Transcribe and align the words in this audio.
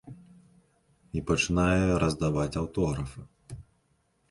І 1.19 1.23
пачынае 1.27 1.83
раздаваць 2.05 2.49
аўтографы. 2.65 3.21